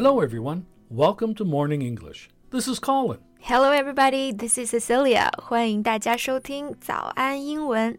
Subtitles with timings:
[0.00, 0.66] Hello, everyone.
[0.90, 2.28] Welcome to Morning English.
[2.50, 3.18] This is Colin.
[3.40, 4.32] Hello, everybody.
[4.32, 5.30] This is Cecilia.
[5.42, 7.98] 欢迎大家收听早安英文。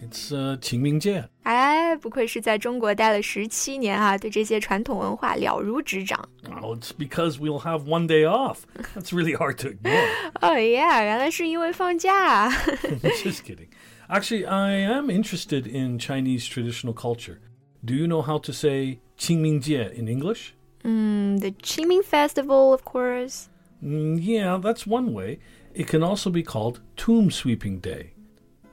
[0.00, 1.28] It's uh, 呃清明节。
[1.44, 6.28] 哎，不愧是在中国待了十七年啊，对这些传统文化了如指掌。
[6.60, 8.58] Oh, it's because we'll have one day off.
[8.94, 10.06] That's really hard to ignore.
[10.42, 12.50] oh yeah，原来是因为放假。
[12.50, 13.68] Just kidding.
[14.08, 17.38] Actually, I am interested in Chinese traditional culture.
[17.84, 20.50] Do you know how to say 清明节 in English?
[20.84, 23.46] Mm, the Qingming Festival, of course.
[23.82, 25.38] Mm, yeah, that's one way.
[25.74, 28.12] It can also be called Tomb Sweeping Day.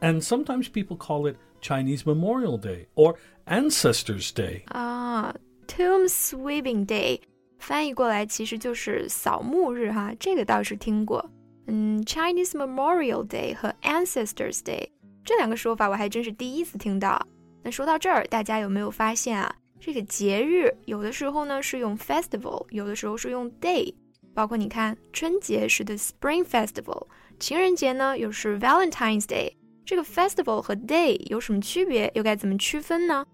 [0.03, 4.63] And sometimes people call it Chinese Memorial Day or Ancestors Day.
[4.67, 5.35] 啊，
[5.67, 7.21] Tomb Sweeping Day，
[7.59, 11.29] 翻译过来其实就是扫墓日哈，这个倒是听过。
[11.67, 14.89] 嗯，Chinese Memorial Day 和 Ancestors Day
[15.25, 17.21] 这两个说法我还真是第一次听到。
[17.63, 19.55] 那说到这儿，大家有没有发现啊？
[19.81, 23.93] 这个节日有的时候呢是用 festival，有的时候是用 day。
[24.33, 27.09] 包括你看，春节是 the Spring Festival，
[27.41, 29.53] 情人节呢又是 Valentine's Day。
[29.85, 32.11] 这个 festival 和 day 有什么区别？
[32.15, 33.25] 又该怎么区分呢？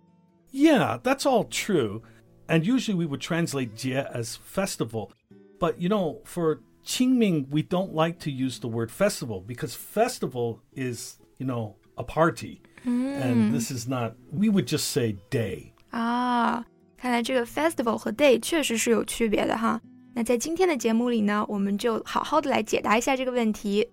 [0.53, 2.03] Yeah, that's all true.
[2.47, 5.11] And usually we would translate jie as festival.
[5.59, 10.61] But you know, for Qingming, we don't like to use the word festival because festival
[10.77, 12.61] is, you know, a party.
[12.84, 15.73] And this is not, we would just say day.
[15.91, 16.64] 啊，
[16.98, 19.81] 看来这个 festival 和 day 确实是有区别的哈。
[20.14, 23.89] 那在今天的节目里呢，我们就好好的来解答一下这个问题。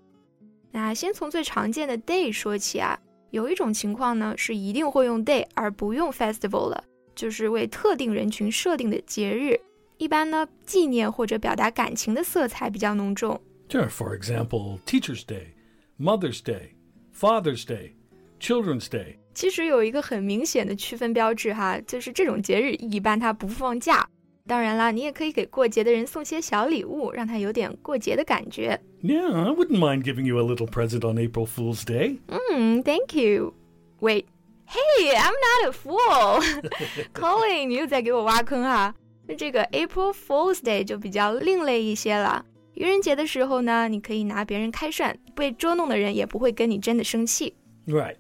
[0.70, 2.98] 那先从最常见的 day 说起啊，
[3.30, 6.84] 有一种情况呢是一定会用 day 而不用 festival 了，
[7.14, 9.58] 就是为特定人群设定的节日，
[9.96, 13.40] 一般呢纪念或者表达感情的色彩比较浓重。
[13.68, 15.54] Sure, for example, Teacher's Day,
[15.98, 16.74] Mother's Day,
[17.18, 17.92] Father's Day,
[18.38, 19.16] Children's Day.
[19.34, 24.08] 其实有一个很明显的区分标志哈，就是这种节日一般它不放假。
[24.47, 28.79] 当然啦，你也可以给过节的人送些小礼物，让他有点过节的感觉。
[29.01, 32.17] Yeah, I wouldn't mind giving you a little present on April Fool's Day.
[32.27, 33.53] 嗯，Thank you.
[33.99, 34.25] Wait,
[34.65, 36.43] hey, I'm not a fool.
[37.13, 38.93] Colin，你又在给我挖坑哈。
[39.27, 42.43] 那这个 April Fool's Day 就比较另类一些了。
[42.73, 47.53] 愚人节的时候呢，你可以拿别人开涮，被捉弄的人也不会跟你真的生气。
[47.85, 48.15] Right.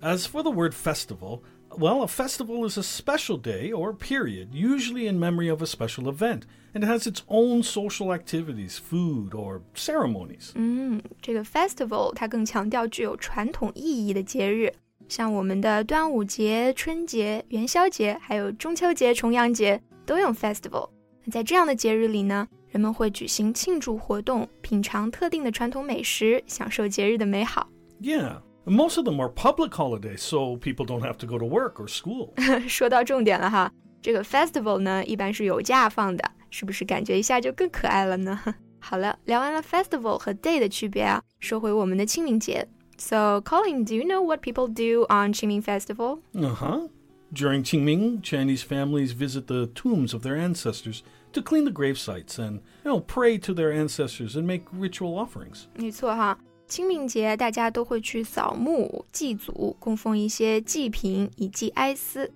[0.00, 1.40] As for the word festival,
[1.76, 6.08] well, a festival is a special day or period, usually in memory of a special
[6.08, 10.52] event, and it has its own social activities, food, or ceremonies.
[10.54, 14.72] 嗯，这个 festival 它更强调具有传统意义的节日，
[15.08, 20.88] 像我们的端午节、春节、元宵节，还有中秋节、重阳节都用 festival。
[21.24, 27.68] 那在这样的节日里呢，人们会举行庆祝活动，品尝特定的传统美食，享受节日的美好。
[28.00, 28.42] Yeah.
[28.68, 31.86] Most of them are public holidays, so people don't have to go to work or
[31.86, 32.30] school.
[32.68, 38.40] 说到重点了哈，这个 festival 呢，一般是有假放的，是不是感觉一下就更可爱了呢？
[38.80, 42.66] 好了，聊完了 festival 和 day 的区别啊，说回我们的清明节。
[42.96, 46.20] So, Colin, do you know what people do on Qingming Festival?
[46.32, 46.88] Uh huh.
[47.32, 51.02] During Qingming, Chinese families visit the tombs of their ancestors
[51.32, 55.18] to clean the grave sites and, you know, pray to their ancestors and make ritual
[55.18, 55.64] offerings.
[55.74, 56.38] 没错哈，
[56.69, 62.31] 清明节大家都会去扫墓、祭祖，供奉一些祭品，以祭哀思。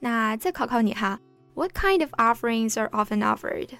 [0.00, 1.18] 那再考考你哈
[1.54, 3.70] ，What kind of offerings are often offered?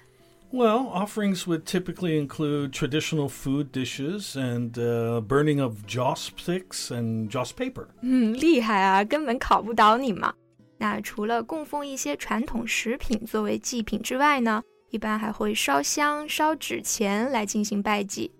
[0.51, 7.29] Well, offerings would typically include traditional food dishes and uh, burning of joss sticks and
[7.29, 7.89] joss paper.
[8.01, 10.33] 嗯，厉害啊，根本考不倒你嘛。
[10.79, 18.31] 那除了供奉一些传统食品作为祭品之外呢，一般还会烧香、烧纸钱来进行拜祭。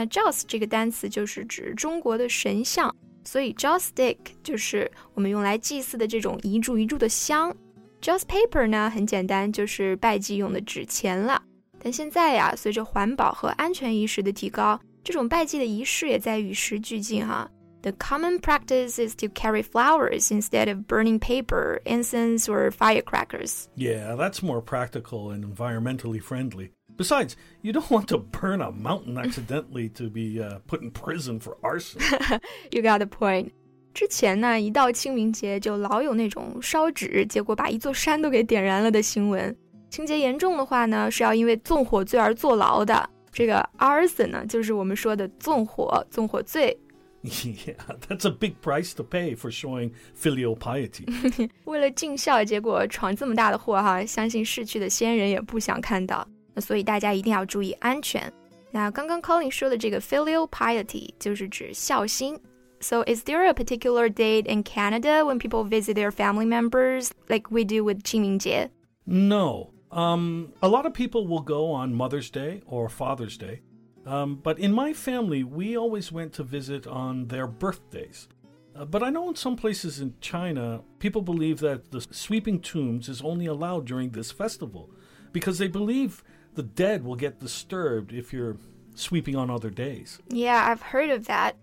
[0.00, 2.94] 那 joss 这个单词就是指中国的神像，
[3.24, 7.54] 所以 joss stick 就是我们用来祭祀的这种一柱一柱的香。
[8.02, 11.42] joss paper 呢，很简单，就是拜祭用的纸钱了。
[11.78, 17.50] 但现在呀，随着环保和安全意识的提高，这种拜祭的仪式也在与时俱进哈。
[17.82, 23.66] The common practice is to carry flowers instead of burning paper, incense, or firecrackers.
[23.76, 26.70] Yeah, that's more practical and environmentally friendly.
[27.00, 31.38] Besides, you don't want to burn a mountain accidentally to be uh, put in prison
[31.38, 32.00] for arson.
[32.70, 33.50] You got the point.
[33.92, 39.54] 之前呢，一到清明节就老有那种烧纸，结果把一座山都给点燃了的新闻。
[39.90, 43.08] 情节严重的话呢，是要因为纵火罪而坐牢的。
[43.30, 46.78] 这个 arson 呢，就是我们说的纵火、纵火罪。
[47.22, 47.76] Yeah,
[48.08, 51.50] that's a big price to pay for showing filial piety.
[51.64, 56.26] 为了尽孝，结果闯这么大的祸哈，相信逝去的先人也不想看到。
[56.54, 58.32] 那所以大家一定要注意安全。
[58.70, 62.38] 那刚刚 Colin 说的这个 filial piety 就是指孝心。
[62.80, 67.64] So is there a particular date in Canada when people visit their family members like we
[67.64, 68.70] do with 清明节?
[69.04, 69.70] No.
[69.90, 73.62] Um, a lot of people will go on Mother's Day or Father's Day.
[74.04, 78.28] Um, but in my family, we always went to visit on their birthdays.
[78.74, 83.08] Uh, but I know in some places in China, people believe that the sweeping tombs
[83.08, 84.90] is only allowed during this festival
[85.32, 86.22] because they believe
[86.55, 88.57] the dead will get disturbed if you're
[88.95, 90.19] sweeping on other days.
[90.29, 91.55] Yeah, I've heard of that.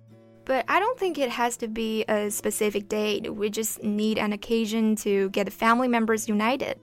[0.45, 3.33] But I don't think it has to be a specific date.
[3.33, 6.81] We just need an occasion to get the family members united.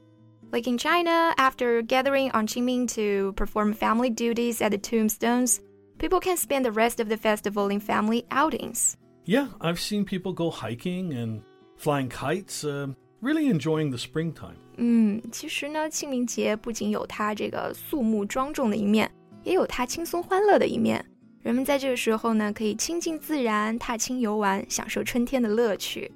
[0.51, 5.61] Like in China, after gathering on Qingming to perform family duties at the tombstones,
[5.97, 8.97] people can spend the rest of the festival in family outings.
[9.25, 11.41] Yeah, I've seen people go hiking and
[11.75, 12.89] flying kites, uh,
[13.24, 14.56] really enjoying the springtime.
[14.76, 19.10] 嗯，其实呢，清明节不仅有它这个肃穆庄重的一面，
[19.44, 21.04] 也有它轻松欢乐的一面。
[21.42, 26.10] 人们在这个时候呢，可以亲近自然，踏青游玩，享受春天的乐趣。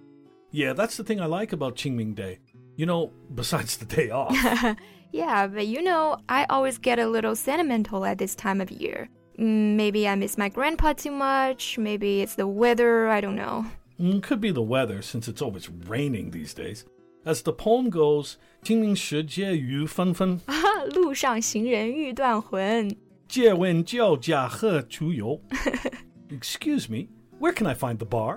[0.53, 2.39] Yeah, that's the thing I like about Qingming Day.
[2.77, 4.35] You know, besides the day off.
[5.13, 9.09] yeah, but you know, I always get a little sentimental at this time of year.
[9.39, 11.79] Mm, maybe I miss my grandpa too much.
[11.79, 13.09] Maybe it's the weather.
[13.09, 13.65] I don't know.
[14.01, 16.85] Mm, could be the weather, since it's always raining these days.
[17.25, 20.41] As the poem goes, 清明时节雨纷纷，
[20.95, 22.95] 路上行人欲断魂。
[23.27, 25.41] 借问酒家何处有？
[26.29, 27.09] Excuse me,
[27.41, 28.37] where can I find the bar?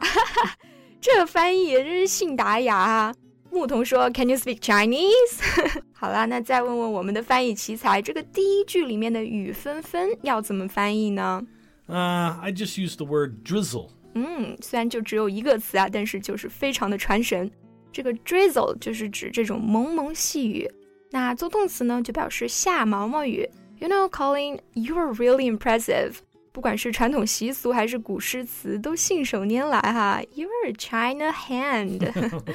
[1.02, 3.16] 这翻译也真是信达雅啊！
[3.52, 11.46] 牧童说：“Can you speak Chinese？” 好啦，那再问问我们的翻译奇才，这个第一句里面的雨纷纷要怎么翻译呢？
[11.88, 13.90] Uh, I just use the word drizzle.
[14.14, 17.50] 嗯，虽然就只有一个词啊，但是就是非常的传神。
[17.93, 20.69] 这个 drizzle 就是指这种蒙蒙细雨。
[21.11, 23.49] 那做动词呢，就表示下毛毛雨。
[23.79, 26.15] You know, Colin, you are really impressive.
[26.53, 30.21] 不管是传统习俗还是古诗词，都信手拈来哈。
[30.35, 31.99] You're a China hand.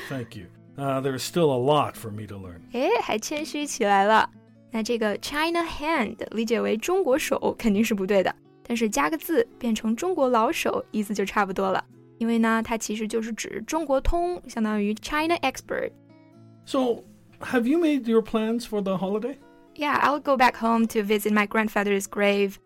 [0.10, 0.45] Thank you.
[0.78, 2.60] Uh, there is still a lot for me to learn.
[2.74, 4.30] 哎，还谦虚起来了。
[4.72, 11.83] 那这个 China hand 理解为中国手肯定是不对的，但是加个字变成中国老手，意思就差不多了。
[12.19, 17.02] 因为呢，它其实就是指中国通，相当于 China expert。So,
[17.40, 19.37] have you made your plans for the holiday?
[19.75, 22.56] Yeah, I'll go back home to visit my grandfather's grave.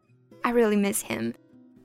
[0.42, 1.34] I really miss him.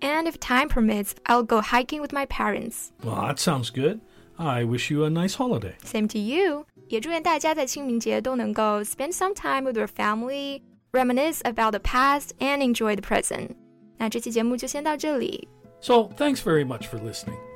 [0.01, 2.91] And if time permits, I'll go hiking with my parents.
[3.03, 4.01] Well, that sounds good.
[4.37, 5.75] I wish you a nice holiday.
[5.83, 6.65] Same to you.
[6.89, 10.61] 也祝愿大家在清明节都能够 spend some time with your family,
[10.91, 13.51] reminisce about the past, and enjoy the present.
[13.97, 15.47] 那这期节目就先到这里。
[15.79, 17.37] So thanks very much for listening.